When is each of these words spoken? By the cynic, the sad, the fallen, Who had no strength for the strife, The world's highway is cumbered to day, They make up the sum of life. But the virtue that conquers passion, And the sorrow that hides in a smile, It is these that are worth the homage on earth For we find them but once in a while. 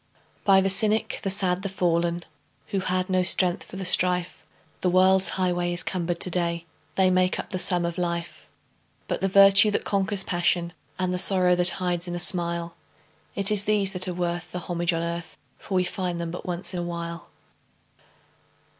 By 0.45 0.61
the 0.61 0.69
cynic, 0.71 1.19
the 1.21 1.29
sad, 1.29 1.61
the 1.61 1.69
fallen, 1.69 2.25
Who 2.69 2.79
had 2.79 3.07
no 3.07 3.21
strength 3.21 3.61
for 3.61 3.75
the 3.75 3.85
strife, 3.85 4.41
The 4.79 4.89
world's 4.89 5.29
highway 5.37 5.73
is 5.73 5.83
cumbered 5.83 6.19
to 6.21 6.31
day, 6.31 6.65
They 6.95 7.11
make 7.11 7.39
up 7.39 7.51
the 7.51 7.59
sum 7.59 7.85
of 7.85 7.99
life. 7.99 8.47
But 9.07 9.21
the 9.21 9.27
virtue 9.27 9.69
that 9.69 9.85
conquers 9.85 10.23
passion, 10.23 10.73
And 10.97 11.13
the 11.13 11.19
sorrow 11.19 11.53
that 11.53 11.69
hides 11.77 12.07
in 12.07 12.15
a 12.15 12.19
smile, 12.19 12.75
It 13.35 13.51
is 13.51 13.65
these 13.65 13.93
that 13.93 14.07
are 14.07 14.13
worth 14.15 14.51
the 14.51 14.57
homage 14.61 14.91
on 14.91 15.03
earth 15.03 15.37
For 15.59 15.75
we 15.75 15.83
find 15.83 16.19
them 16.19 16.31
but 16.31 16.47
once 16.47 16.73
in 16.73 16.79
a 16.79 16.83
while. 16.83 17.29